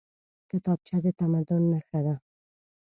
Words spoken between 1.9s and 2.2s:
ده